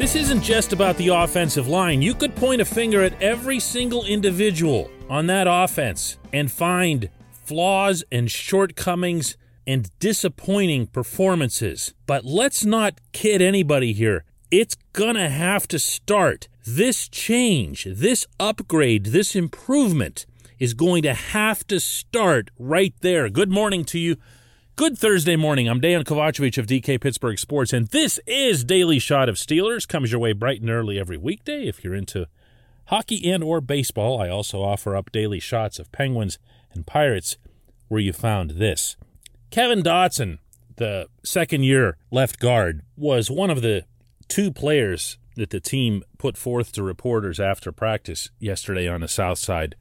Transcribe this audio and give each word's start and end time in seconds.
This 0.00 0.16
isn't 0.16 0.40
just 0.40 0.72
about 0.72 0.96
the 0.96 1.08
offensive 1.08 1.68
line. 1.68 2.00
You 2.00 2.14
could 2.14 2.34
point 2.34 2.62
a 2.62 2.64
finger 2.64 3.02
at 3.02 3.22
every 3.22 3.60
single 3.60 4.06
individual 4.06 4.90
on 5.10 5.26
that 5.26 5.46
offense 5.46 6.16
and 6.32 6.50
find 6.50 7.10
flaws 7.32 8.02
and 8.10 8.30
shortcomings 8.30 9.36
and 9.66 9.90
disappointing 9.98 10.86
performances. 10.86 11.92
But 12.06 12.24
let's 12.24 12.64
not 12.64 12.98
kid 13.12 13.42
anybody 13.42 13.92
here. 13.92 14.24
It's 14.50 14.74
gonna 14.94 15.28
have 15.28 15.68
to 15.68 15.78
start. 15.78 16.48
This 16.66 17.06
change, 17.06 17.86
this 17.86 18.26
upgrade, 18.40 19.06
this 19.06 19.36
improvement 19.36 20.24
is 20.58 20.72
going 20.72 21.02
to 21.02 21.12
have 21.12 21.66
to 21.66 21.78
start 21.78 22.50
right 22.58 22.94
there. 23.02 23.28
Good 23.28 23.50
morning 23.50 23.84
to 23.84 23.98
you. 23.98 24.16
Good 24.80 24.96
Thursday 24.96 25.36
morning. 25.36 25.68
I'm 25.68 25.78
Dan 25.78 26.04
Kovacevic 26.04 26.56
of 26.56 26.66
DK 26.66 26.98
Pittsburgh 26.98 27.38
Sports, 27.38 27.74
and 27.74 27.88
this 27.88 28.18
is 28.26 28.64
Daily 28.64 28.98
Shot 28.98 29.28
of 29.28 29.34
Steelers. 29.34 29.86
Comes 29.86 30.10
your 30.10 30.22
way 30.22 30.32
bright 30.32 30.62
and 30.62 30.70
early 30.70 30.98
every 30.98 31.18
weekday. 31.18 31.68
If 31.68 31.84
you're 31.84 31.94
into 31.94 32.28
hockey 32.86 33.30
and 33.30 33.44
or 33.44 33.60
baseball, 33.60 34.18
I 34.18 34.30
also 34.30 34.62
offer 34.62 34.96
up 34.96 35.12
daily 35.12 35.38
shots 35.38 35.78
of 35.78 35.92
Penguins 35.92 36.38
and 36.72 36.86
Pirates 36.86 37.36
where 37.88 38.00
you 38.00 38.14
found 38.14 38.52
this. 38.52 38.96
Kevin 39.50 39.82
Dotson, 39.82 40.38
the 40.76 41.08
second 41.22 41.64
year 41.64 41.98
left 42.10 42.40
guard, 42.40 42.80
was 42.96 43.30
one 43.30 43.50
of 43.50 43.60
the 43.60 43.84
two 44.28 44.50
players 44.50 45.18
that 45.36 45.50
the 45.50 45.60
team 45.60 46.02
put 46.16 46.38
forth 46.38 46.72
to 46.72 46.82
reporters 46.82 47.38
after 47.38 47.70
practice 47.70 48.30
yesterday 48.38 48.88
on 48.88 49.02
the 49.02 49.08
South 49.08 49.36
Side. 49.36 49.74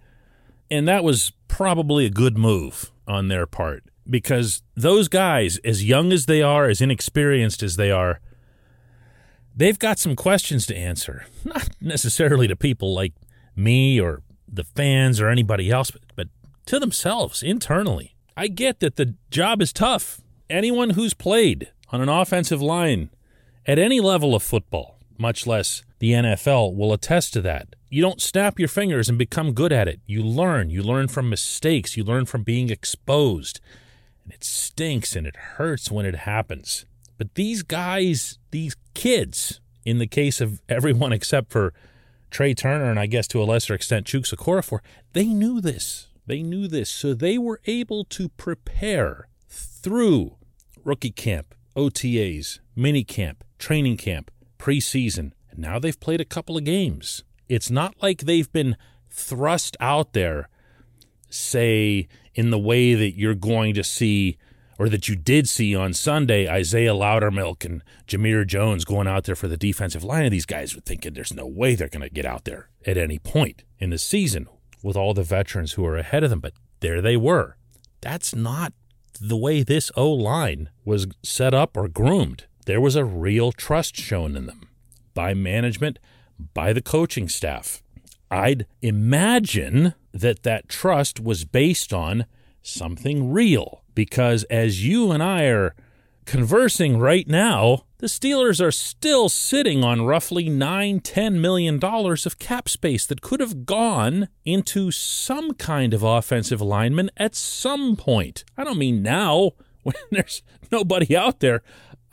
And 0.69 0.85
that 0.89 1.05
was 1.05 1.31
probably 1.47 2.05
a 2.05 2.09
good 2.09 2.37
move 2.37 2.91
on 3.07 3.29
their 3.29 3.45
part 3.45 3.88
because 4.09 4.61
those 4.75 5.07
guys, 5.07 5.57
as 5.63 5.85
young 5.85 6.11
as 6.11 6.25
they 6.25 6.41
are, 6.41 6.67
as 6.67 6.81
inexperienced 6.81 7.61
as 7.61 7.75
they 7.75 7.91
are, 7.91 8.19
they've 9.55 9.79
got 9.79 9.99
some 9.99 10.15
questions 10.15 10.65
to 10.67 10.75
answer. 10.75 11.25
Not 11.43 11.69
necessarily 11.79 12.47
to 12.47 12.55
people 12.55 12.93
like 12.93 13.13
me 13.55 13.99
or 13.99 14.21
the 14.47 14.63
fans 14.63 15.21
or 15.21 15.29
anybody 15.29 15.69
else, 15.69 15.91
but, 15.91 16.01
but 16.15 16.27
to 16.65 16.79
themselves 16.79 17.43
internally. 17.43 18.15
I 18.35 18.47
get 18.47 18.79
that 18.79 18.95
the 18.95 19.15
job 19.31 19.61
is 19.61 19.73
tough. 19.73 20.21
Anyone 20.49 20.91
who's 20.91 21.13
played 21.13 21.71
on 21.91 22.01
an 22.01 22.09
offensive 22.09 22.61
line 22.61 23.09
at 23.65 23.77
any 23.77 23.99
level 23.99 24.33
of 24.33 24.41
football, 24.41 24.97
much 25.17 25.45
less 25.45 25.83
the 25.99 26.11
NFL, 26.13 26.75
will 26.75 26.93
attest 26.93 27.33
to 27.33 27.41
that. 27.41 27.75
You 27.89 28.01
don't 28.01 28.21
snap 28.21 28.57
your 28.57 28.67
fingers 28.67 29.09
and 29.09 29.17
become 29.17 29.53
good 29.53 29.73
at 29.73 29.87
it. 29.87 29.99
You 30.05 30.23
learn. 30.23 30.69
You 30.69 30.81
learn 30.81 31.07
from 31.07 31.29
mistakes. 31.29 31.97
You 31.97 32.03
learn 32.03 32.25
from 32.25 32.43
being 32.43 32.69
exposed 32.69 33.59
and 34.29 34.35
it 34.35 34.43
stinks 34.43 35.15
and 35.15 35.25
it 35.25 35.35
hurts 35.35 35.89
when 35.89 36.05
it 36.05 36.15
happens. 36.17 36.85
But 37.17 37.33
these 37.33 37.63
guys, 37.63 38.37
these 38.51 38.75
kids, 38.93 39.59
in 39.83 39.97
the 39.97 40.05
case 40.05 40.39
of 40.39 40.61
everyone 40.69 41.11
except 41.11 41.51
for 41.51 41.73
Trai 42.29 42.55
Turner 42.55 42.91
and 42.91 42.99
I 42.99 43.07
guess 43.07 43.27
to 43.29 43.41
a 43.41 43.45
lesser 43.45 43.73
extent 43.73 44.05
Chuks 44.05 44.31
Okorafor, 44.31 44.81
they 45.13 45.25
knew 45.25 45.59
this. 45.59 46.09
They 46.27 46.43
knew 46.43 46.67
this. 46.67 46.91
So 46.91 47.15
they 47.15 47.39
were 47.39 47.59
able 47.65 48.03
to 48.05 48.29
prepare 48.29 49.27
through 49.47 50.35
rookie 50.83 51.09
camp, 51.09 51.55
OTAs, 51.75 52.59
mini 52.75 53.03
camp, 53.03 53.43
training 53.57 53.97
camp, 53.97 54.29
preseason. 54.59 55.31
And 55.49 55.57
now 55.57 55.79
they've 55.79 55.99
played 55.99 56.21
a 56.21 56.25
couple 56.25 56.55
of 56.55 56.63
games. 56.63 57.23
It's 57.47 57.71
not 57.71 57.95
like 57.99 58.19
they've 58.19 58.51
been 58.51 58.77
thrust 59.09 59.75
out 59.79 60.13
there, 60.13 60.49
say, 61.29 62.07
in 62.35 62.51
the 62.51 62.59
way 62.59 62.93
that 62.93 63.17
you're 63.17 63.35
going 63.35 63.73
to 63.75 63.83
see 63.83 64.37
or 64.77 64.87
that 64.87 65.09
you 65.09 65.15
did 65.15 65.49
see 65.49 65.75
on 65.75 65.93
Sunday, 65.93 66.47
Isaiahh 66.47 66.93
Loudermilk 66.93 67.65
and 67.65 67.83
Jamir 68.07 68.47
Jones 68.47 68.85
going 68.85 69.07
out 69.07 69.25
there 69.25 69.35
for 69.35 69.49
the 69.49 69.57
defensive 69.57 70.05
line. 70.05 70.23
And 70.23 70.33
these 70.33 70.45
guys 70.45 70.73
were 70.73 70.81
thinking 70.81 71.13
there's 71.13 71.33
no 71.33 71.45
way 71.45 71.75
they're 71.75 71.89
going 71.89 72.01
to 72.01 72.09
get 72.09 72.25
out 72.25 72.45
there 72.45 72.69
at 72.85 72.97
any 72.97 73.19
point 73.19 73.63
in 73.77 73.89
the 73.89 73.97
season 73.97 74.47
with 74.81 74.95
all 74.95 75.13
the 75.13 75.23
veterans 75.23 75.73
who 75.73 75.85
are 75.85 75.97
ahead 75.97 76.23
of 76.23 76.29
them. 76.29 76.39
But 76.39 76.53
there 76.79 77.01
they 77.01 77.17
were. 77.17 77.57
That's 77.99 78.33
not 78.33 78.71
the 79.19 79.35
way 79.35 79.63
this 79.63 79.91
O 79.97 80.09
line 80.09 80.69
was 80.85 81.07
set 81.23 81.53
up 81.53 81.75
or 81.75 81.89
groomed. 81.89 82.45
There 82.65 82.79
was 82.79 82.95
a 82.95 83.03
real 83.03 83.51
trust 83.51 83.97
shown 83.97 84.37
in 84.37 84.45
them 84.45 84.69
by 85.13 85.33
management, 85.33 85.99
by 86.53 86.71
the 86.71 86.81
coaching 86.81 87.27
staff. 87.27 87.83
I'd 88.31 88.65
imagine 88.81 89.93
that 90.13 90.43
that 90.43 90.69
trust 90.69 91.19
was 91.19 91.45
based 91.45 91.93
on 91.93 92.25
something 92.61 93.31
real. 93.31 93.83
Because 93.95 94.43
as 94.45 94.85
you 94.85 95.11
and 95.11 95.21
I 95.21 95.45
are 95.45 95.75
conversing 96.25 96.99
right 96.99 97.27
now, 97.27 97.85
the 97.97 98.07
Steelers 98.07 98.63
are 98.63 98.71
still 98.71 99.27
sitting 99.29 99.83
on 99.83 100.05
roughly 100.05 100.47
nine, 100.47 100.99
ten 100.99 101.41
million 101.41 101.79
dollars 101.79 102.25
of 102.25 102.39
cap 102.39 102.69
space 102.69 103.05
that 103.07 103.21
could 103.21 103.39
have 103.39 103.65
gone 103.65 104.29
into 104.45 104.91
some 104.91 105.53
kind 105.55 105.93
of 105.93 106.03
offensive 106.03 106.61
lineman 106.61 107.09
at 107.17 107.35
some 107.35 107.95
point. 107.95 108.45
I 108.55 108.63
don't 108.63 108.77
mean 108.77 109.01
now 109.01 109.51
when 109.83 109.95
there's 110.11 110.43
nobody 110.71 111.17
out 111.17 111.39
there. 111.39 111.61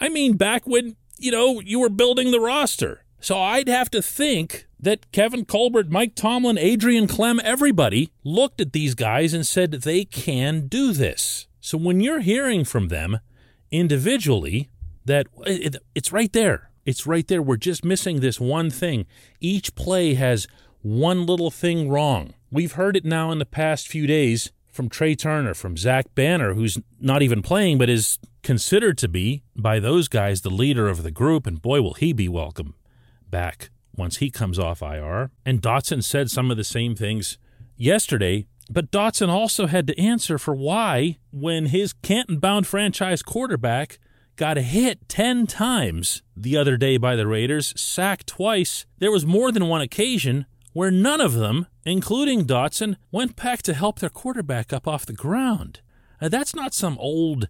I 0.01 0.09
mean 0.09 0.37
back 0.37 0.67
when, 0.67 0.97
you 1.19 1.31
know, 1.31 1.61
you 1.61 1.79
were 1.79 1.91
building 1.91 2.31
the 2.31 2.41
roster. 2.41 3.05
So 3.21 3.39
I'd 3.39 3.69
have 3.69 3.91
to 3.91 4.03
think 4.03 4.66
that 4.79 5.11
Kevin 5.13 5.45
Colbert, 5.45 5.91
Mike 5.91 6.15
Tomlin, 6.15 6.59
Adrian 6.59 7.07
Klemm, 7.07 7.41
everybody 7.43 8.11
looked 8.25 8.61
at 8.61 8.73
these 8.73 8.95
guys 8.95 9.33
and 9.33 9.47
said 9.47 9.71
they 9.71 10.05
can 10.05 10.69
do 10.69 10.93
this. 10.93 11.47
So 11.61 11.79
when 11.79 12.01
you're 12.01 12.21
hearing 12.21 12.65
from 12.65 12.89
them 12.89 13.21
individually, 13.71 14.71
that 15.05 15.27
it's 15.95 16.13
right 16.13 16.33
there. 16.33 16.71
It's 16.85 17.07
right 17.07 17.27
there. 17.27 17.43
We're 17.43 17.57
just 17.57 17.85
missing 17.85 18.21
this 18.21 18.39
one 18.39 18.71
thing. 18.71 19.07
Each 19.41 19.75
play 19.75 20.15
has 20.15 20.47
one 20.83 21.27
little 21.27 21.51
thing 21.51 21.89
wrong. 21.89 22.35
We've 22.51 22.73
heard 22.73 22.97
it 22.97 23.05
now 23.05 23.33
in 23.33 23.39
the 23.39 23.47
past 23.47 23.89
few 23.89 24.07
days 24.07 24.53
from 24.71 24.89
Trai 24.89 25.19
Turner, 25.19 25.55
from 25.55 25.77
Zach 25.77 26.15
Banner, 26.15 26.55
who's 26.55 26.79
not 27.01 27.23
even 27.23 27.43
playing, 27.43 27.79
but 27.79 27.89
is 27.89 28.19
considered 28.43 28.99
to 28.99 29.09
be 29.09 29.43
by 29.57 29.81
those 29.81 30.07
guys 30.07 30.43
the 30.43 30.51
leader 30.51 30.87
of 30.89 31.03
the 31.03 31.11
group, 31.11 31.47
and 31.47 31.61
boy, 31.61 31.83
will 31.83 31.95
he 31.95 32.13
be 32.13 32.29
welcome 32.29 32.75
back 33.29 33.71
once 33.97 34.19
he 34.19 34.31
comes 34.31 34.59
off 34.59 34.83
IR. 34.83 35.31
And 35.45 35.63
Dotson 35.63 36.03
said 36.03 36.31
some 36.31 36.51
of 36.51 36.57
the 36.57 36.65
same 36.65 36.95
things 36.95 37.39
yesterday, 37.77 38.47
but 38.71 38.91
Dotson 38.91 39.29
also 39.29 39.67
had 39.67 39.87
to 39.87 40.01
answer 40.01 40.39
for 40.39 40.55
why, 40.55 41.19
when 41.31 41.67
his 41.67 41.93
Canton 41.93 42.39
bound 42.39 42.67
franchise 42.67 43.23
quarterback 43.23 43.99
got 44.37 44.57
hit 44.57 45.09
10 45.09 45.47
times 45.47 46.23
the 46.37 46.57
other 46.57 46.77
day 46.77 46.97
by 46.97 47.17
the 47.17 47.27
Raiders, 47.27 47.73
sacked 47.81 48.27
twice, 48.27 48.87
there 48.99 49.11
was 49.11 49.25
more 49.25 49.51
than 49.51 49.69
one 49.69 49.81
occasion 49.81 50.47
where 50.73 50.91
none 50.91 51.23
of 51.23 51.33
them, 51.33 51.67
including 51.87 52.45
Dotson, 52.45 52.97
went 53.11 53.35
back 53.37 53.63
to 53.63 53.73
help 53.73 53.99
their 53.99 54.11
quarterback 54.11 54.73
up 54.73 54.87
off 54.87 55.07
the 55.07 55.15
ground. 55.15 55.81
Now, 56.21 56.29
that's 56.29 56.55
not 56.55 56.75
some 56.75 56.99
old, 56.99 57.49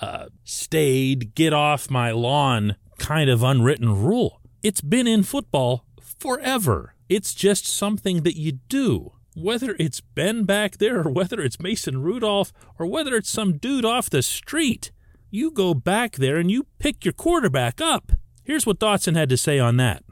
uh, 0.00 0.26
staid, 0.42 1.34
get 1.34 1.52
off 1.52 1.90
my 1.90 2.10
lawn 2.10 2.74
kind 2.98 3.30
of 3.30 3.42
unwritten 3.44 4.02
rule. 4.02 4.40
It's 4.66 4.80
been 4.80 5.06
in 5.06 5.22
football 5.22 5.84
forever. 6.00 6.96
It's 7.08 7.34
just 7.34 7.68
something 7.68 8.24
that 8.24 8.36
you 8.36 8.50
do. 8.68 9.12
Whether 9.36 9.76
it's 9.78 10.00
Ben 10.00 10.42
back 10.42 10.78
there, 10.78 11.06
or 11.06 11.10
whether 11.12 11.40
it's 11.40 11.60
Mason 11.60 12.02
Rudolph, 12.02 12.52
or 12.76 12.86
whether 12.86 13.14
it's 13.14 13.30
some 13.30 13.58
dude 13.58 13.84
off 13.84 14.10
the 14.10 14.22
street, 14.22 14.90
you 15.30 15.52
go 15.52 15.72
back 15.72 16.16
there 16.16 16.38
and 16.38 16.50
you 16.50 16.66
pick 16.80 17.04
your 17.04 17.12
quarterback 17.12 17.80
up. 17.80 18.10
Here's 18.42 18.66
what 18.66 18.80
Dotson 18.80 19.14
had 19.14 19.28
to 19.28 19.36
say 19.36 19.60
on 19.60 19.76
that. 19.76 20.02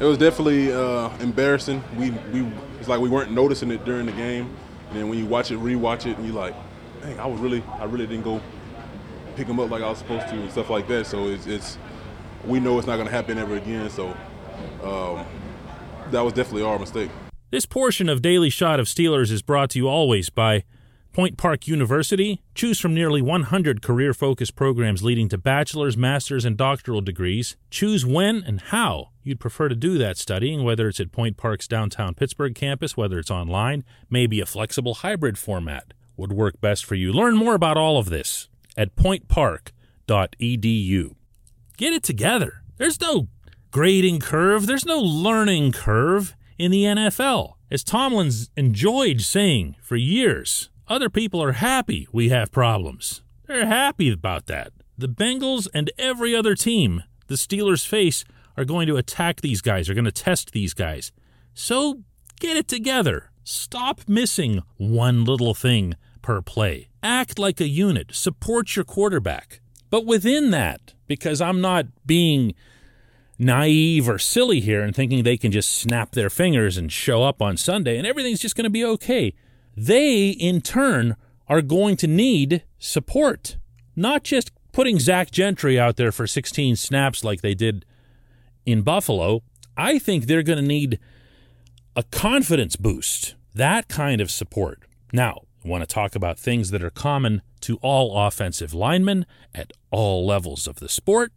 It 0.00 0.04
was 0.04 0.18
definitely 0.18 0.72
uh, 0.72 1.16
embarrassing. 1.18 1.80
We 1.96 2.10
we 2.32 2.44
it's 2.80 2.88
like 2.88 2.98
we 2.98 3.08
weren't 3.08 3.30
noticing 3.30 3.70
it 3.70 3.84
during 3.84 4.06
the 4.06 4.12
game, 4.26 4.50
and 4.88 4.98
then 4.98 5.08
when 5.08 5.16
you 5.16 5.26
watch 5.26 5.52
it, 5.52 5.60
rewatch 5.60 6.06
it, 6.06 6.18
and 6.18 6.26
you 6.26 6.32
like, 6.32 6.56
dang, 7.02 7.20
I 7.20 7.26
was 7.26 7.38
really 7.38 7.62
I 7.78 7.84
really 7.84 8.08
didn't 8.08 8.24
go 8.24 8.42
pick 9.36 9.46
him 9.46 9.60
up 9.60 9.70
like 9.70 9.84
I 9.84 9.88
was 9.88 9.98
supposed 9.98 10.26
to 10.26 10.34
and 10.34 10.50
stuff 10.50 10.70
like 10.70 10.88
that. 10.88 11.06
So 11.06 11.28
it's, 11.28 11.46
it's 11.46 11.78
we 12.46 12.60
know 12.60 12.78
it's 12.78 12.86
not 12.86 12.96
going 12.96 13.08
to 13.08 13.12
happen 13.12 13.38
ever 13.38 13.56
again. 13.56 13.90
So 13.90 14.16
um, 14.82 15.26
that 16.10 16.20
was 16.20 16.32
definitely 16.32 16.62
our 16.62 16.78
mistake. 16.78 17.10
This 17.50 17.66
portion 17.66 18.08
of 18.08 18.22
Daily 18.22 18.50
Shot 18.50 18.80
of 18.80 18.86
Steelers 18.86 19.30
is 19.30 19.42
brought 19.42 19.70
to 19.70 19.78
you 19.78 19.88
always 19.88 20.30
by 20.30 20.64
Point 21.12 21.38
Park 21.38 21.66
University. 21.66 22.42
Choose 22.54 22.78
from 22.78 22.92
nearly 22.92 23.22
100 23.22 23.80
career 23.80 24.12
focused 24.12 24.54
programs 24.54 25.02
leading 25.02 25.30
to 25.30 25.38
bachelor's, 25.38 25.96
master's, 25.96 26.44
and 26.44 26.58
doctoral 26.58 27.00
degrees. 27.00 27.56
Choose 27.70 28.04
when 28.04 28.44
and 28.44 28.60
how 28.60 29.10
you'd 29.22 29.40
prefer 29.40 29.68
to 29.68 29.74
do 29.74 29.96
that 29.96 30.18
studying, 30.18 30.62
whether 30.62 30.88
it's 30.88 31.00
at 31.00 31.12
Point 31.12 31.38
Park's 31.38 31.66
downtown 31.66 32.14
Pittsburgh 32.14 32.54
campus, 32.54 32.96
whether 32.96 33.18
it's 33.18 33.30
online, 33.30 33.82
maybe 34.10 34.40
a 34.40 34.46
flexible 34.46 34.96
hybrid 34.96 35.38
format 35.38 35.94
would 36.16 36.32
work 36.32 36.60
best 36.60 36.84
for 36.84 36.96
you. 36.96 37.12
Learn 37.12 37.36
more 37.36 37.54
about 37.54 37.78
all 37.78 37.98
of 37.98 38.10
this 38.10 38.48
at 38.76 38.94
pointpark.edu. 38.96 41.14
Get 41.76 41.92
it 41.92 42.02
together. 42.02 42.62
There's 42.78 43.00
no 43.00 43.28
grading 43.70 44.20
curve, 44.20 44.66
there's 44.66 44.86
no 44.86 44.98
learning 44.98 45.72
curve 45.72 46.34
in 46.58 46.70
the 46.70 46.84
NFL. 46.84 47.54
As 47.70 47.84
Tomlin's 47.84 48.50
enjoyed 48.56 49.20
saying 49.20 49.76
for 49.82 49.96
years, 49.96 50.70
other 50.88 51.10
people 51.10 51.42
are 51.42 51.52
happy 51.52 52.08
we 52.12 52.30
have 52.30 52.50
problems. 52.50 53.22
They're 53.46 53.66
happy 53.66 54.10
about 54.10 54.46
that. 54.46 54.72
The 54.96 55.08
Bengals 55.08 55.68
and 55.74 55.90
every 55.98 56.34
other 56.34 56.54
team 56.54 57.02
the 57.26 57.34
Steelers 57.34 57.86
face 57.86 58.24
are 58.56 58.64
going 58.64 58.86
to 58.86 58.96
attack 58.96 59.42
these 59.42 59.60
guys, 59.60 59.90
are 59.90 59.94
going 59.94 60.06
to 60.06 60.12
test 60.12 60.52
these 60.52 60.72
guys. 60.72 61.12
So 61.52 62.00
get 62.40 62.56
it 62.56 62.68
together. 62.68 63.30
Stop 63.44 64.08
missing 64.08 64.62
one 64.78 65.24
little 65.24 65.52
thing 65.52 65.94
per 66.22 66.40
play. 66.40 66.88
Act 67.02 67.38
like 67.38 67.60
a 67.60 67.68
unit. 67.68 68.14
Support 68.14 68.76
your 68.76 68.84
quarterback. 68.86 69.60
But 69.90 70.06
within 70.06 70.50
that, 70.52 70.94
because 71.06 71.40
I'm 71.40 71.60
not 71.60 71.86
being 72.04 72.54
naive 73.38 74.08
or 74.08 74.18
silly 74.18 74.60
here 74.60 74.82
and 74.82 74.94
thinking 74.94 75.22
they 75.22 75.36
can 75.36 75.52
just 75.52 75.70
snap 75.70 76.12
their 76.12 76.30
fingers 76.30 76.76
and 76.76 76.90
show 76.90 77.22
up 77.22 77.42
on 77.42 77.56
Sunday 77.56 77.98
and 77.98 78.06
everything's 78.06 78.40
just 78.40 78.56
going 78.56 78.64
to 78.64 78.70
be 78.70 78.84
okay, 78.84 79.34
they 79.76 80.30
in 80.30 80.60
turn 80.60 81.16
are 81.48 81.62
going 81.62 81.96
to 81.98 82.06
need 82.06 82.64
support. 82.78 83.56
Not 83.94 84.24
just 84.24 84.50
putting 84.72 84.98
Zach 84.98 85.30
Gentry 85.30 85.78
out 85.78 85.96
there 85.96 86.12
for 86.12 86.26
16 86.26 86.76
snaps 86.76 87.24
like 87.24 87.40
they 87.40 87.54
did 87.54 87.84
in 88.64 88.82
Buffalo. 88.82 89.42
I 89.76 89.98
think 89.98 90.26
they're 90.26 90.42
going 90.42 90.58
to 90.58 90.66
need 90.66 90.98
a 91.94 92.02
confidence 92.02 92.76
boost, 92.76 93.34
that 93.54 93.88
kind 93.88 94.20
of 94.20 94.30
support. 94.30 94.82
Now, 95.12 95.42
I 95.64 95.68
want 95.68 95.82
to 95.82 95.86
talk 95.86 96.14
about 96.14 96.38
things 96.38 96.70
that 96.70 96.82
are 96.82 96.90
common 96.90 97.42
to 97.62 97.76
all 97.78 98.26
offensive 98.26 98.74
linemen 98.74 99.24
at 99.54 99.72
all 99.96 100.26
levels 100.26 100.66
of 100.66 100.76
the 100.76 100.90
sport. 100.90 101.32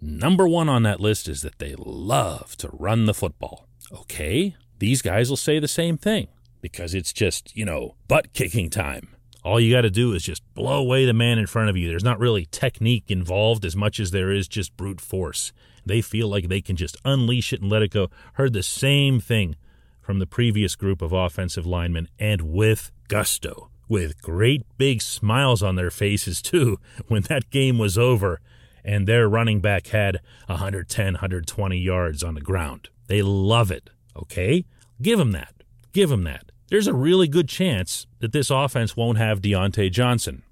Number 0.00 0.48
one 0.48 0.68
on 0.68 0.82
that 0.82 0.98
list 0.98 1.28
is 1.28 1.42
that 1.42 1.60
they 1.60 1.76
love 1.78 2.56
to 2.56 2.68
run 2.72 3.04
the 3.04 3.14
football. 3.14 3.68
Okay, 3.92 4.56
these 4.80 5.00
guys 5.00 5.30
will 5.30 5.36
say 5.36 5.60
the 5.60 5.68
same 5.68 5.96
thing 5.96 6.26
because 6.60 6.92
it's 6.92 7.12
just, 7.12 7.56
you 7.56 7.64
know, 7.64 7.94
butt 8.08 8.32
kicking 8.32 8.68
time. 8.68 9.10
All 9.44 9.60
you 9.60 9.72
got 9.72 9.82
to 9.82 9.90
do 9.90 10.12
is 10.12 10.24
just 10.24 10.42
blow 10.54 10.80
away 10.80 11.06
the 11.06 11.12
man 11.12 11.38
in 11.38 11.46
front 11.46 11.70
of 11.70 11.76
you. 11.76 11.88
There's 11.88 12.02
not 12.02 12.18
really 12.18 12.46
technique 12.46 13.12
involved 13.12 13.64
as 13.64 13.76
much 13.76 14.00
as 14.00 14.10
there 14.10 14.32
is 14.32 14.48
just 14.48 14.76
brute 14.76 15.00
force. 15.00 15.52
They 15.86 16.02
feel 16.02 16.26
like 16.26 16.48
they 16.48 16.60
can 16.60 16.74
just 16.74 16.96
unleash 17.04 17.52
it 17.52 17.60
and 17.60 17.70
let 17.70 17.82
it 17.82 17.92
go. 17.92 18.10
Heard 18.32 18.54
the 18.54 18.64
same 18.64 19.20
thing 19.20 19.54
from 20.00 20.18
the 20.18 20.26
previous 20.26 20.74
group 20.74 21.00
of 21.00 21.12
offensive 21.12 21.64
linemen 21.64 22.08
and 22.18 22.40
with 22.40 22.90
gusto, 23.06 23.69
with 23.90 24.22
great 24.22 24.64
big 24.78 25.02
smiles 25.02 25.62
on 25.62 25.74
their 25.74 25.90
faces 25.90 26.40
too 26.40 26.78
when 27.08 27.22
that 27.22 27.50
game 27.50 27.76
was 27.76 27.98
over 27.98 28.40
and 28.82 29.06
their 29.06 29.28
running 29.28 29.60
back 29.60 29.88
had 29.88 30.20
110, 30.46 31.04
120 31.14 31.76
yards 31.76 32.22
on 32.22 32.34
the 32.34 32.40
ground. 32.40 32.88
They 33.08 33.20
love 33.20 33.70
it, 33.70 33.90
okay? 34.16 34.64
Give 35.02 35.18
them 35.18 35.32
that. 35.32 35.54
Give 35.92 36.08
them 36.08 36.24
that. 36.24 36.50
There's 36.70 36.86
a 36.86 36.94
really 36.94 37.26
good 37.26 37.48
chance 37.48 38.06
that 38.20 38.32
this 38.32 38.48
offense 38.48 38.96
won't 38.96 39.18
have 39.18 39.42
Diontae 39.42 39.90
Johnson 39.90 40.44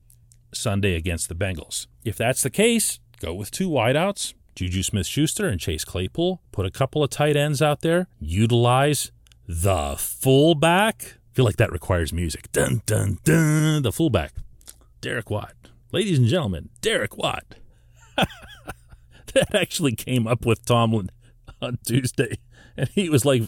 Sunday 0.52 0.96
against 0.96 1.28
the 1.28 1.34
Bengals. 1.34 1.86
If 2.04 2.16
that's 2.16 2.42
the 2.42 2.50
case, 2.50 2.98
go 3.20 3.32
with 3.32 3.52
two 3.52 3.70
wideouts, 3.70 4.34
Juju 4.56 4.82
Smith 4.82 5.06
Schuster 5.06 5.46
and 5.46 5.60
Chase 5.60 5.84
Claypool. 5.84 6.42
Put 6.50 6.66
a 6.66 6.70
couple 6.70 7.04
of 7.04 7.10
tight 7.10 7.36
ends 7.36 7.62
out 7.62 7.82
there. 7.82 8.08
Utilize 8.18 9.12
the 9.46 9.94
fullback. 9.96 11.17
Feel 11.38 11.44
like 11.44 11.58
that 11.58 11.70
requires 11.70 12.12
music. 12.12 12.50
Dun, 12.50 12.82
dun, 12.84 13.18
dun. 13.22 13.82
The 13.82 13.92
fullback. 13.92 14.32
Derek 15.00 15.30
Watt. 15.30 15.54
Ladies 15.92 16.18
and 16.18 16.26
gentlemen, 16.26 16.68
Derek 16.80 17.16
Watt. 17.16 17.54
that 18.16 19.54
actually 19.54 19.94
came 19.94 20.26
up 20.26 20.44
with 20.44 20.64
Tomlin 20.64 21.10
on 21.62 21.78
Tuesday. 21.86 22.38
And 22.76 22.88
he 22.88 23.08
was 23.08 23.24
like, 23.24 23.44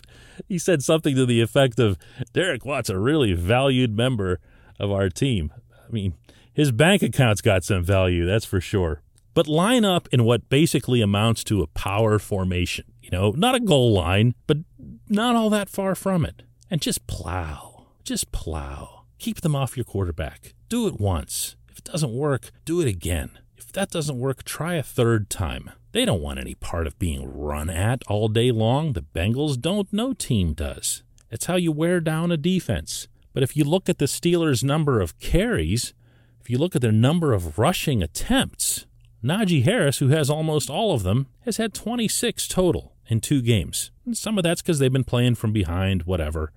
he 0.48 0.56
said 0.56 0.84
something 0.84 1.16
to 1.16 1.26
the 1.26 1.40
effect 1.40 1.80
of 1.80 1.98
Derek 2.32 2.64
Watt's 2.64 2.90
a 2.90 2.96
really 2.96 3.32
valued 3.32 3.96
member 3.96 4.38
of 4.78 4.92
our 4.92 5.08
team. 5.08 5.52
I 5.72 5.90
mean, 5.90 6.14
his 6.54 6.70
bank 6.70 7.02
account's 7.02 7.40
got 7.40 7.64
some 7.64 7.82
value, 7.82 8.24
that's 8.24 8.44
for 8.44 8.60
sure. 8.60 9.02
But 9.34 9.48
line 9.48 9.84
up 9.84 10.08
in 10.12 10.22
what 10.22 10.48
basically 10.48 11.00
amounts 11.00 11.42
to 11.42 11.60
a 11.62 11.66
power 11.66 12.20
formation. 12.20 12.84
You 13.02 13.10
know, 13.10 13.32
not 13.32 13.56
a 13.56 13.60
goal 13.60 13.92
line, 13.92 14.36
but 14.46 14.58
not 15.08 15.34
all 15.34 15.50
that 15.50 15.68
far 15.68 15.96
from 15.96 16.24
it. 16.24 16.44
And 16.70 16.80
just 16.80 17.08
plow. 17.08 17.69
Just 18.10 18.32
plow. 18.32 19.02
Keep 19.20 19.42
them 19.42 19.54
off 19.54 19.76
your 19.76 19.84
quarterback. 19.84 20.52
Do 20.68 20.88
it 20.88 20.98
once. 20.98 21.54
If 21.68 21.78
it 21.78 21.84
doesn't 21.84 22.12
work, 22.12 22.50
do 22.64 22.80
it 22.80 22.88
again. 22.88 23.38
If 23.56 23.70
that 23.70 23.92
doesn't 23.92 24.18
work, 24.18 24.42
try 24.42 24.74
a 24.74 24.82
third 24.82 25.30
time. 25.30 25.70
They 25.92 26.04
don't 26.04 26.20
want 26.20 26.40
any 26.40 26.56
part 26.56 26.88
of 26.88 26.98
being 26.98 27.32
run 27.32 27.70
at 27.70 28.02
all 28.08 28.26
day 28.26 28.50
long. 28.50 28.94
The 28.94 29.04
Bengals 29.14 29.60
don't. 29.60 29.86
No 29.92 30.12
team 30.12 30.54
does. 30.54 31.04
It's 31.30 31.46
how 31.46 31.54
you 31.54 31.70
wear 31.70 32.00
down 32.00 32.32
a 32.32 32.36
defense. 32.36 33.06
But 33.32 33.44
if 33.44 33.56
you 33.56 33.62
look 33.62 33.88
at 33.88 33.98
the 33.98 34.06
Steelers' 34.06 34.64
number 34.64 35.00
of 35.00 35.20
carries, 35.20 35.94
if 36.40 36.50
you 36.50 36.58
look 36.58 36.74
at 36.74 36.82
their 36.82 36.90
number 36.90 37.32
of 37.32 37.60
rushing 37.60 38.02
attempts, 38.02 38.86
Najee 39.22 39.62
Harris, 39.62 39.98
who 39.98 40.08
has 40.08 40.28
almost 40.28 40.68
all 40.68 40.92
of 40.94 41.04
them, 41.04 41.28
has 41.42 41.58
had 41.58 41.74
26 41.74 42.48
total 42.48 42.96
in 43.06 43.20
two 43.20 43.40
games. 43.40 43.92
And 44.04 44.18
some 44.18 44.36
of 44.36 44.42
that's 44.42 44.62
because 44.62 44.80
they've 44.80 44.92
been 44.92 45.04
playing 45.04 45.36
from 45.36 45.52
behind, 45.52 46.02
whatever, 46.02 46.50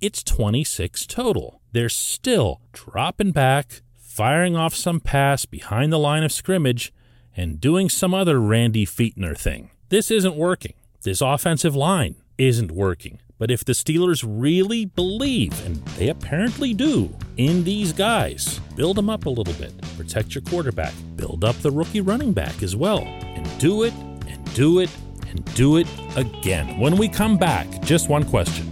it's 0.00 0.22
26 0.22 1.06
total. 1.06 1.60
They're 1.72 1.88
still 1.88 2.60
dropping 2.72 3.32
back, 3.32 3.82
firing 3.96 4.56
off 4.56 4.74
some 4.74 5.00
pass 5.00 5.44
behind 5.44 5.92
the 5.92 5.98
line 5.98 6.22
of 6.22 6.32
scrimmage, 6.32 6.92
and 7.36 7.60
doing 7.60 7.88
some 7.88 8.14
other 8.14 8.40
Randy 8.40 8.86
Fichtner 8.86 9.36
thing. 9.36 9.70
This 9.88 10.10
isn't 10.10 10.36
working. 10.36 10.74
This 11.02 11.20
offensive 11.20 11.74
line 11.74 12.16
isn't 12.36 12.72
working. 12.72 13.20
But 13.38 13.50
if 13.52 13.64
the 13.64 13.72
Steelers 13.72 14.24
really 14.26 14.84
believe, 14.84 15.64
and 15.64 15.76
they 15.96 16.08
apparently 16.08 16.74
do, 16.74 17.16
in 17.36 17.62
these 17.62 17.92
guys, 17.92 18.60
build 18.74 18.96
them 18.96 19.08
up 19.08 19.26
a 19.26 19.30
little 19.30 19.54
bit. 19.54 19.72
Protect 19.96 20.34
your 20.34 20.42
quarterback. 20.42 20.92
Build 21.14 21.44
up 21.44 21.56
the 21.56 21.70
rookie 21.70 22.00
running 22.00 22.32
back 22.32 22.62
as 22.62 22.74
well. 22.74 23.00
And 23.00 23.58
do 23.58 23.84
it, 23.84 23.94
and 24.26 24.54
do 24.54 24.80
it, 24.80 24.90
and 25.28 25.44
do 25.54 25.76
it 25.76 25.86
again. 26.16 26.80
When 26.80 26.96
we 26.96 27.08
come 27.08 27.36
back, 27.36 27.68
just 27.82 28.08
one 28.08 28.24
question. 28.24 28.67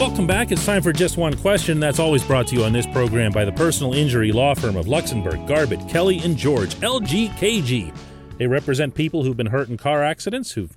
Welcome 0.00 0.26
back. 0.26 0.50
It's 0.50 0.64
time 0.64 0.82
for 0.82 0.94
just 0.94 1.18
one 1.18 1.36
question. 1.36 1.78
That's 1.78 1.98
always 1.98 2.24
brought 2.24 2.46
to 2.46 2.56
you 2.56 2.64
on 2.64 2.72
this 2.72 2.86
program 2.86 3.32
by 3.32 3.44
the 3.44 3.52
personal 3.52 3.92
injury 3.92 4.32
law 4.32 4.54
firm 4.54 4.76
of 4.76 4.86
Luxenberg, 4.86 5.46
Garbett, 5.46 5.86
Kelly, 5.90 6.20
and 6.20 6.38
George, 6.38 6.74
LGKG. 6.76 7.94
They 8.38 8.46
represent 8.46 8.94
people 8.94 9.24
who've 9.24 9.36
been 9.36 9.48
hurt 9.48 9.68
in 9.68 9.76
car 9.76 10.02
accidents, 10.02 10.52
who've 10.52 10.74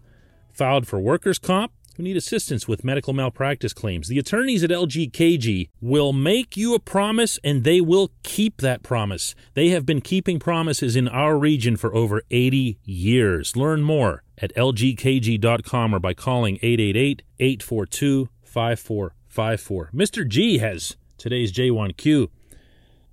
filed 0.52 0.88
for 0.88 1.00
workers' 1.00 1.40
comp, 1.40 1.72
who 1.96 2.04
need 2.04 2.18
assistance 2.18 2.68
with 2.68 2.84
medical 2.84 3.14
malpractice 3.14 3.72
claims. 3.72 4.10
The 4.10 4.20
attorneys 4.20 4.62
at 4.62 4.72
LGKG 4.72 5.70
will 5.80 6.12
make 6.12 6.58
you 6.58 6.76
a 6.76 6.80
promise 6.80 7.40
and 7.46 7.64
they 7.64 7.80
will 7.80 8.12
keep 8.24 8.58
that 8.58 8.84
promise. 8.84 9.36
They 9.54 9.70
have 9.70 9.86
been 9.86 10.02
keeping 10.02 10.38
promises 10.38 10.98
in 10.98 11.08
our 11.08 11.38
region 11.38 11.78
for 11.78 11.96
over 11.96 12.24
80 12.30 12.78
years. 12.84 13.56
Learn 13.56 13.84
more 13.84 14.22
at 14.38 14.54
lgkg.com 14.56 15.96
or 15.96 16.00
by 16.00 16.14
calling 16.14 16.56
888 16.62 17.22
842 17.40 18.28
5454. 18.54 19.90
Mr. 19.96 20.28
G 20.28 20.60
has 20.60 20.96
today's 21.18 21.52
J1Q, 21.52 22.30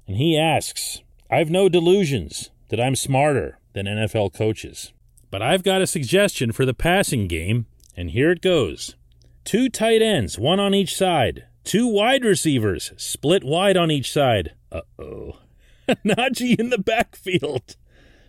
and 0.07 0.19
he 0.19 0.39
asks 0.39 1.01
I've 1.31 1.49
no 1.49 1.71
delusions 1.71 2.51
that 2.69 2.79
I'm 2.79 2.95
smarter 2.95 3.59
than 3.73 3.87
NFL 3.87 4.35
coaches, 4.35 4.93
but 5.31 5.41
I've 5.41 5.63
got 5.63 5.81
a 5.81 5.87
suggestion 5.87 6.53
for 6.53 6.67
the 6.67 6.75
passing 6.75 7.27
game, 7.27 7.65
and 7.97 8.11
here 8.11 8.31
it 8.31 8.43
goes 8.43 8.97
two 9.45 9.71
tight 9.71 10.03
ends, 10.03 10.39
one 10.39 10.61
on 10.61 10.75
each 10.75 10.95
side, 10.95 11.47
two 11.65 11.87
wide 11.87 12.23
receivers, 12.23 12.93
split 12.99 13.43
wide 13.43 13.79
on 13.79 13.91
each 13.91 14.13
side. 14.13 14.55
Uh 14.71 14.83
oh. 14.99 15.39
Najee 15.89 16.61
in 16.61 16.69
the 16.69 16.79
backfield. 16.79 17.77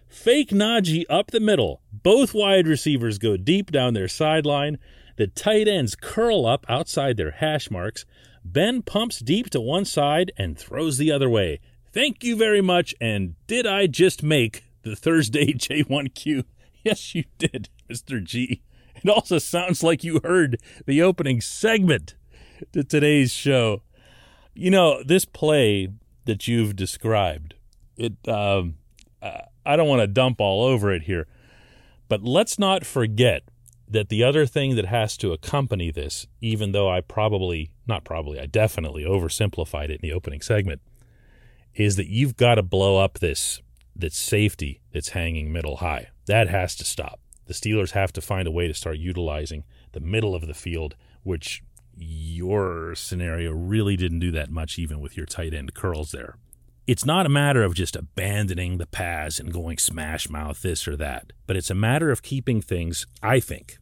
Fake 0.08 0.52
Najee 0.52 1.04
up 1.10 1.32
the 1.32 1.42
middle. 1.42 1.82
Both 1.92 2.34
wide 2.34 2.68
receivers 2.68 3.18
go 3.18 3.36
deep 3.36 3.70
down 3.70 3.94
their 3.94 4.08
sideline. 4.08 4.78
The 5.22 5.28
tight 5.28 5.68
ends 5.68 5.94
curl 5.94 6.48
up 6.48 6.66
outside 6.68 7.16
their 7.16 7.30
hash 7.30 7.70
marks. 7.70 8.06
Ben 8.44 8.82
pumps 8.82 9.20
deep 9.20 9.52
to 9.52 9.62
one 9.62 9.86
side 9.86 10.32
and 10.36 10.58
throws 10.58 10.98
the 10.98 11.12
other 11.12 11.30
way. 11.30 11.60
Thank 11.94 12.24
you 12.24 12.36
very 12.36 12.60
much. 12.60 12.96
And 13.00 13.36
did 13.46 13.68
I 13.68 13.86
just 13.86 14.24
make 14.24 14.64
the 14.82 14.96
Thursday 14.96 15.54
J1Q? 15.54 16.46
Yes, 16.84 17.14
you 17.14 17.26
did, 17.38 17.70
Mr. 17.88 18.24
G. 18.24 18.64
It 18.96 19.08
also 19.12 19.38
sounds 19.38 19.84
like 19.84 20.04
you 20.04 20.22
heard 20.24 20.60
the 20.88 21.04
opening 21.04 21.40
segment 21.40 22.16
to 22.74 22.84
today's 22.84 23.32
show. 23.32 23.84
You 24.56 24.72
know, 24.72 25.04
this 25.04 25.26
play 25.26 25.90
that 26.26 26.48
you've 26.48 26.76
described, 26.76 27.54
it, 27.96 28.14
um, 28.28 28.78
I 29.22 29.76
don't 29.76 29.88
want 29.88 30.02
to 30.02 30.08
dump 30.08 30.42
all 30.42 30.64
over 30.64 30.92
it 30.92 31.04
here, 31.04 31.28
but 32.10 32.24
let's 32.24 32.58
not 32.58 32.88
forget 32.88 33.44
that 33.92 34.10
the 34.10 34.24
other 34.24 34.46
thing 34.46 34.76
that 34.76 34.86
has 34.86 35.18
to 35.18 35.34
accompany 35.34 35.92
this, 35.92 36.26
even 36.40 36.72
though 36.72 36.90
I 36.90 37.02
probably, 37.02 37.72
not 37.86 38.06
probably, 38.06 38.40
I 38.40 38.46
definitely 38.46 39.04
oversimplified 39.04 39.86
it 39.90 40.00
in 40.02 40.02
the 40.02 40.14
opening 40.14 40.42
segment, 40.42 40.82
is 41.76 41.98
that 41.98 42.08
you've 42.08 42.38
got 42.38 42.56
to 42.56 42.64
blow 42.64 42.98
up 42.98 43.20
this 43.20 43.62
that 43.96 44.14
safety 44.14 44.82
that's 44.94 45.10
hanging 45.10 45.52
middle 45.52 45.78
high. 45.78 46.08
That 46.26 46.48
has 46.48 46.76
to 46.78 46.86
stop. 46.86 47.20
the 47.46 47.54
Steelers 47.54 47.92
have 47.92 48.14
to 48.14 48.22
find 48.22 48.48
a 48.48 48.52
way 48.52 48.68
to 48.70 48.74
start 48.74 48.98
utilizing 48.98 49.66
the 49.92 50.00
middle 50.00 50.34
of 50.34 50.48
the 50.48 50.54
field, 50.54 50.96
which 51.24 51.62
your 51.98 52.96
scenario 52.96 53.52
really 53.52 53.98
didn't 53.98 54.20
do 54.20 54.32
that 54.32 54.50
much, 54.50 54.80
even 54.80 55.02
with 55.02 55.18
your 55.18 55.26
tight 55.26 55.54
end 55.54 55.74
curls 55.74 56.12
there. 56.12 56.38
It's 56.88 57.06
not 57.06 57.26
a 57.26 57.30
matter 57.30 57.62
of 57.64 57.76
just 57.76 57.98
abandoning 57.98 58.78
the 58.78 58.88
pass 58.88 59.38
and 59.38 59.52
going 59.52 59.78
smash 59.78 60.30
mouth 60.30 60.62
this 60.62 60.88
or 60.88 60.96
that, 60.96 61.34
but 61.46 61.58
it's 61.58 61.70
a 61.70 61.76
matter 61.76 62.10
of 62.10 62.24
keeping 62.24 62.62
things, 62.62 63.06
I 63.22 63.40
think, 63.40 63.78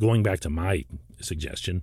going 0.00 0.22
back 0.22 0.40
to 0.40 0.50
my 0.50 0.84
suggestion, 1.20 1.82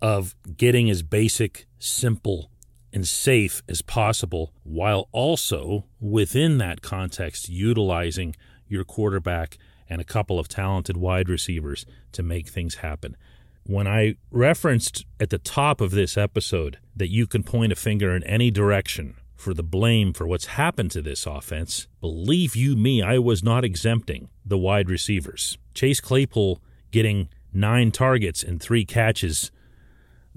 of 0.00 0.34
getting 0.56 0.88
as 0.88 1.02
basic, 1.02 1.66
simple, 1.78 2.50
and 2.92 3.06
safe 3.06 3.62
as 3.68 3.82
possible 3.82 4.52
while 4.62 5.08
also 5.12 5.84
within 6.00 6.58
that 6.58 6.82
context 6.82 7.48
utilizing 7.48 8.34
your 8.66 8.84
quarterback 8.84 9.58
and 9.88 10.00
a 10.00 10.04
couple 10.04 10.38
of 10.38 10.48
talented 10.48 10.96
wide 10.96 11.28
receivers 11.28 11.86
to 12.12 12.22
make 12.22 12.48
things 12.48 12.76
happen. 12.76 13.16
When 13.64 13.86
I 13.86 14.16
referenced 14.30 15.04
at 15.20 15.30
the 15.30 15.38
top 15.38 15.80
of 15.80 15.90
this 15.90 16.16
episode 16.16 16.78
that 16.96 17.10
you 17.10 17.26
can 17.26 17.42
point 17.42 17.72
a 17.72 17.76
finger 17.76 18.14
in 18.14 18.24
any 18.24 18.50
direction 18.50 19.14
for 19.36 19.54
the 19.54 19.62
blame 19.62 20.12
for 20.12 20.26
what's 20.26 20.46
happened 20.46 20.90
to 20.92 21.02
this 21.02 21.26
offense, 21.26 21.86
believe 22.00 22.56
you 22.56 22.76
me, 22.76 23.02
I 23.02 23.18
was 23.18 23.42
not 23.42 23.64
exempting 23.64 24.30
the 24.44 24.58
wide 24.58 24.88
receivers. 24.88 25.58
Chase 25.74 26.00
Claypool 26.00 26.62
getting 26.90 27.28
nine 27.52 27.90
targets 27.90 28.42
and 28.42 28.60
three 28.60 28.84
catches 28.84 29.50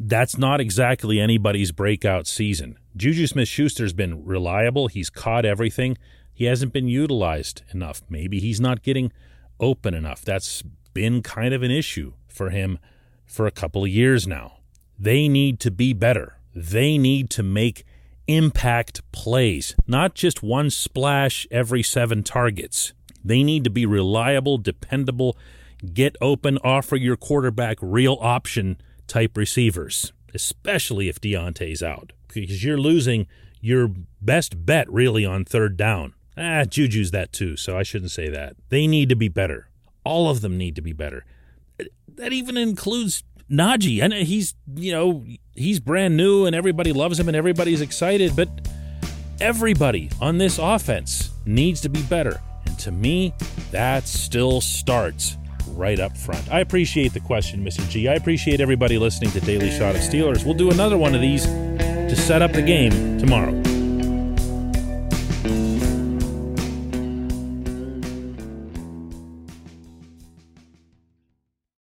that's 0.03 0.37
not 0.37 0.59
exactly 0.59 1.19
anybody's 1.19 1.71
breakout 1.71 2.25
season. 2.25 2.77
Juju 2.95 3.27
Smith 3.27 3.47
Schuster's 3.47 3.93
been 3.93 4.25
reliable. 4.25 4.87
He's 4.87 5.09
caught 5.09 5.45
everything. 5.45 5.97
He 6.33 6.45
hasn't 6.45 6.73
been 6.73 6.87
utilized 6.87 7.61
enough. 7.71 8.01
Maybe 8.09 8.39
he's 8.39 8.59
not 8.59 8.81
getting 8.81 9.11
open 9.59 9.93
enough. 9.93 10.23
That's 10.23 10.63
been 10.93 11.21
kind 11.21 11.53
of 11.53 11.61
an 11.61 11.71
issue 11.71 12.13
for 12.27 12.49
him 12.49 12.79
for 13.25 13.45
a 13.45 13.51
couple 13.51 13.83
of 13.83 13.89
years 13.89 14.27
now. 14.27 14.57
They 14.97 15.27
need 15.27 15.59
to 15.61 15.71
be 15.71 15.93
better. 15.93 16.37
They 16.55 16.97
need 16.97 17.29
to 17.31 17.43
make 17.43 17.85
impact 18.27 19.01
plays, 19.11 19.75
not 19.87 20.15
just 20.15 20.41
one 20.41 20.69
splash 20.69 21.47
every 21.51 21.83
seven 21.83 22.23
targets. 22.23 22.93
They 23.23 23.43
need 23.43 23.63
to 23.65 23.69
be 23.69 23.85
reliable, 23.85 24.57
dependable, 24.57 25.37
get 25.93 26.15
open, 26.21 26.57
offer 26.63 26.95
your 26.95 27.17
quarterback 27.17 27.77
real 27.81 28.17
option 28.21 28.79
type 29.07 29.35
receivers, 29.35 30.13
especially 30.33 31.09
if 31.09 31.19
Diontae's 31.19 31.83
out, 31.83 32.13
because 32.27 32.63
you're 32.63 32.77
losing 32.77 33.27
your 33.59 33.91
best 34.21 34.65
bet 34.65 34.91
really 34.91 35.25
on 35.25 35.45
third 35.45 35.77
down. 35.77 36.13
Ah, 36.37 36.63
Juju's 36.63 37.11
that 37.11 37.33
too, 37.33 37.57
so 37.57 37.77
I 37.77 37.83
shouldn't 37.83 38.11
say 38.11 38.29
that. 38.29 38.55
They 38.69 38.87
need 38.87 39.09
to 39.09 39.15
be 39.15 39.27
better. 39.27 39.69
All 40.03 40.29
of 40.29 40.41
them 40.41 40.57
need 40.57 40.75
to 40.75 40.81
be 40.81 40.93
better. 40.93 41.25
That 42.15 42.33
even 42.33 42.57
includes 42.57 43.23
Najee. 43.51 44.01
And 44.01 44.13
he's, 44.13 44.55
you 44.75 44.91
know, 44.91 45.23
he's 45.53 45.79
brand 45.79 46.15
new 46.15 46.45
and 46.45 46.55
everybody 46.55 46.93
loves 46.93 47.19
him 47.19 47.27
and 47.27 47.35
everybody's 47.35 47.81
excited, 47.81 48.35
but 48.35 48.49
everybody 49.39 50.09
on 50.21 50.37
this 50.37 50.57
offense 50.57 51.31
needs 51.45 51.81
to 51.81 51.89
be 51.89 52.01
better. 52.03 52.41
And 52.65 52.79
to 52.79 52.91
me, 52.91 53.33
that 53.71 54.07
still 54.07 54.61
starts 54.61 55.37
right 55.69 55.99
up 55.99 56.17
front. 56.17 56.51
I 56.51 56.59
appreciate 56.59 57.13
the 57.13 57.19
question, 57.19 57.63
Mr. 57.63 57.87
G. 57.89 58.07
I 58.07 58.13
appreciate 58.13 58.61
everybody 58.61 58.97
listening 58.97 59.31
to 59.31 59.41
Daily 59.41 59.71
Shot 59.71 59.95
of 59.95 60.01
Steelers. 60.01 60.45
We'll 60.45 60.53
do 60.53 60.71
another 60.71 60.97
one 60.97 61.15
of 61.15 61.21
these 61.21 61.45
to 61.45 62.15
set 62.15 62.41
up 62.41 62.51
the 62.53 62.61
game 62.61 63.19
tomorrow. 63.19 63.60